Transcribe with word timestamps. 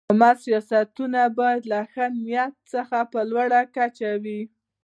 عامه 0.09 0.31
سیاستونه 0.43 1.21
باید 1.39 1.63
له 1.71 1.79
ښه 1.91 2.05
نیت 2.23 2.55
څخه 2.73 2.97
په 3.11 3.19
لوړه 3.31 3.61
کچه 3.75 4.09
وي. 4.23 4.41